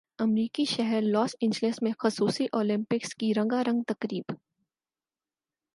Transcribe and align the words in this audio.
امریکی 0.19 0.65
شہر 0.65 1.01
Los 1.01 1.35
Angeles 1.39 1.81
میں 1.81 1.91
خصوصی 1.99 2.45
اولمپکس 2.53 3.15
کی 3.15 3.33
رنگا 3.33 3.63
رنگ 3.63 3.81
تقریب 3.87 4.31